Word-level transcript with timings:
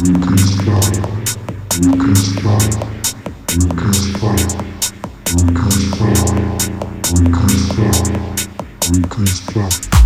We 0.00 0.12
could 0.14 0.38
stop. 0.38 0.94
We 1.80 1.90
could 1.98 2.16
stop. 2.16 2.62
We 3.50 3.66
could 3.74 3.94
stop. 3.94 4.28
We 8.92 9.02
could 9.08 9.28
stop. 9.28 9.97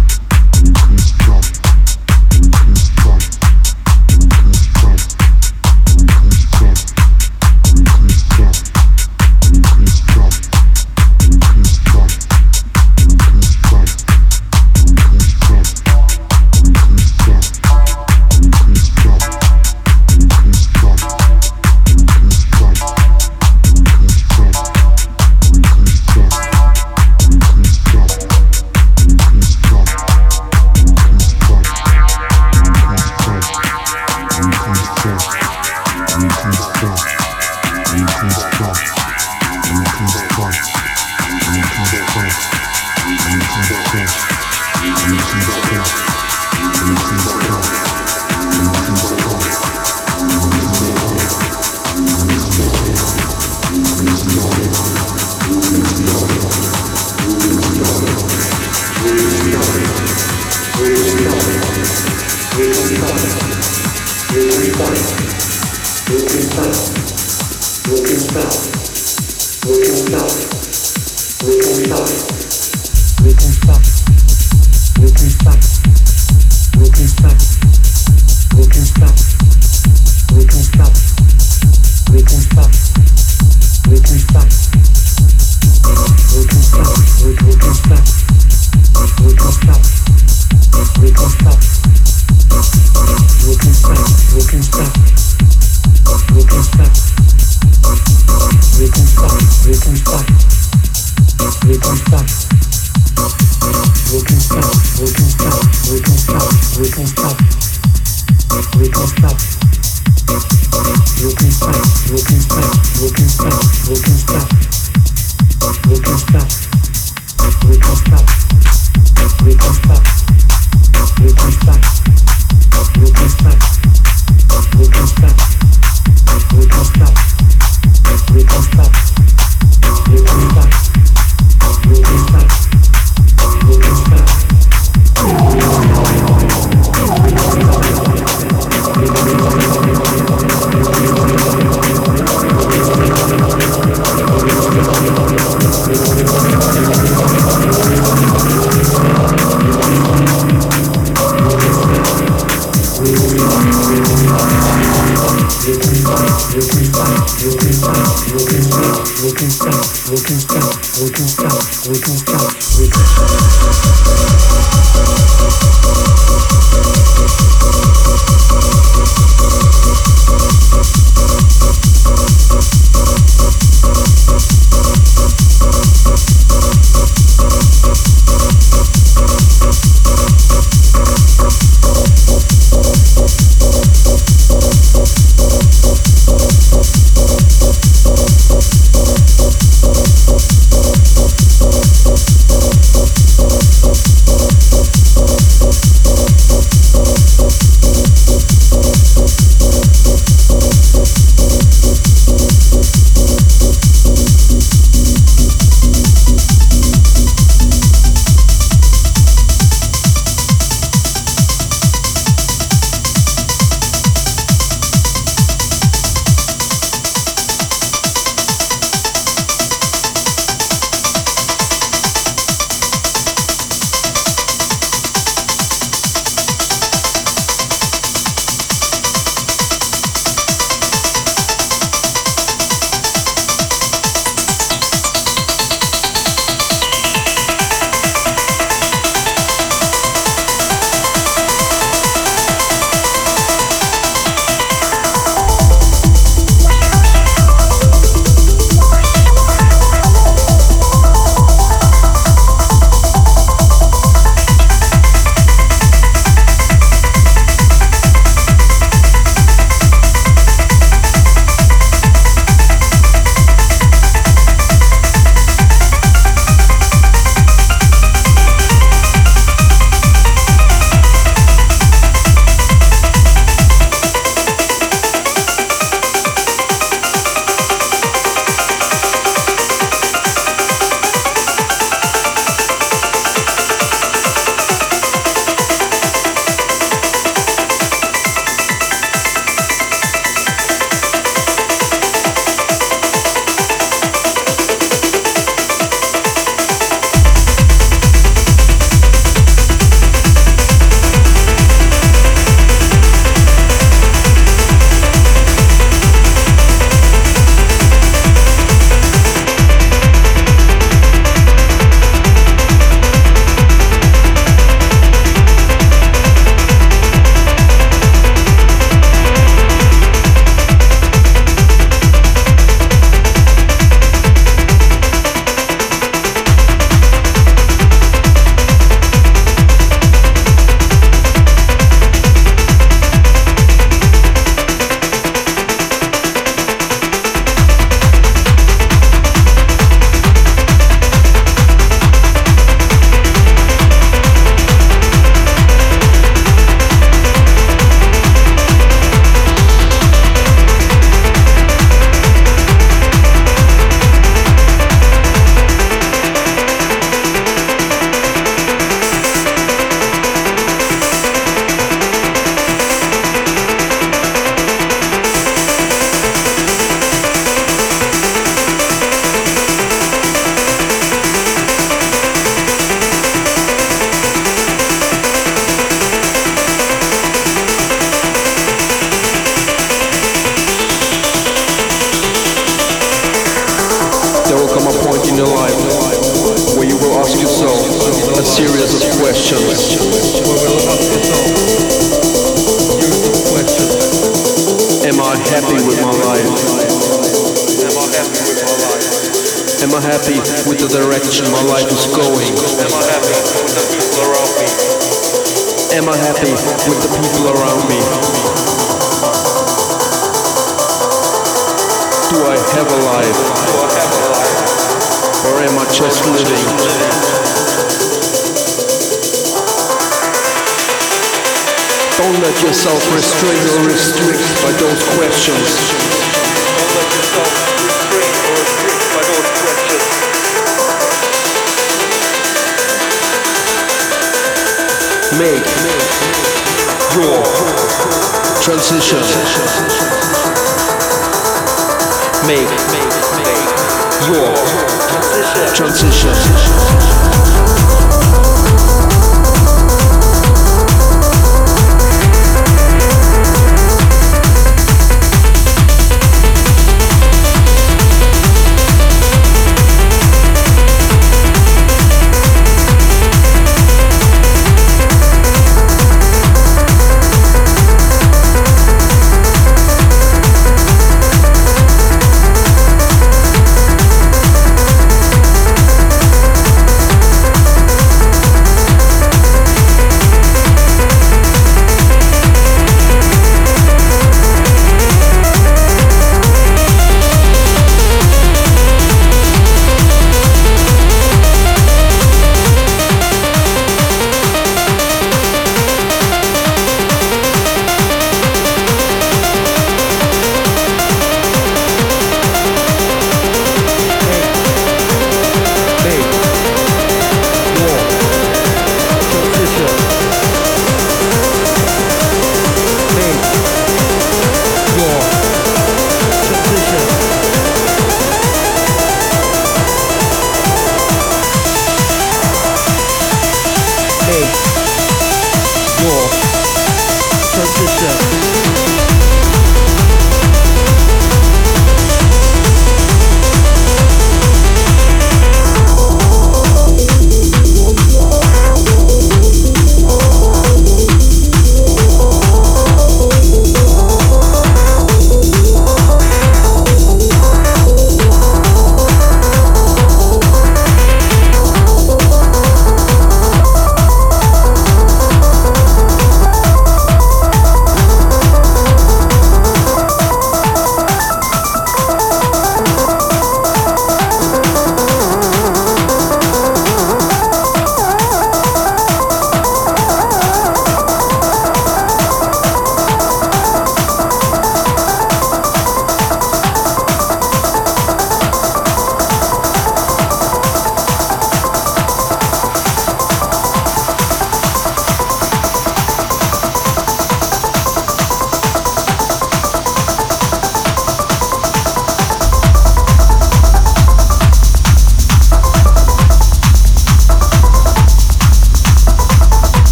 Business 106.93 107.14
Club. 107.14 107.41